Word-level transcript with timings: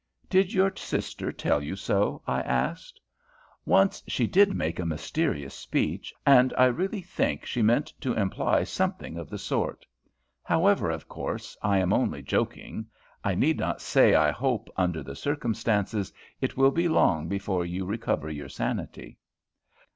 "Did 0.31 0.51
your 0.51 0.75
sister 0.75 1.31
tell 1.31 1.61
you 1.61 1.75
so?" 1.75 2.23
I 2.25 2.41
asked. 2.41 2.99
"Once 3.67 4.01
she 4.07 4.25
did 4.25 4.55
make 4.55 4.79
a 4.79 4.83
mysterious 4.87 5.53
speech, 5.53 6.11
and 6.25 6.51
I 6.57 6.65
really 6.65 7.03
think 7.03 7.45
she 7.45 7.61
meant 7.61 7.93
to 8.01 8.13
imply 8.15 8.63
something 8.63 9.15
of 9.19 9.29
the 9.29 9.37
sort. 9.37 9.85
However, 10.41 10.89
of 10.89 11.07
course, 11.07 11.55
I 11.61 11.77
am 11.77 11.93
only 11.93 12.23
joking. 12.23 12.87
I 13.23 13.35
need 13.35 13.59
not 13.59 13.79
say 13.79 14.15
I 14.15 14.31
hope, 14.31 14.69
under 14.75 15.03
the 15.03 15.15
circumstances, 15.15 16.11
it 16.41 16.57
will 16.57 16.71
be 16.71 16.87
long 16.89 17.27
before 17.27 17.63
you 17.63 17.85
recover 17.85 18.27
your 18.31 18.49
sanity." 18.49 19.19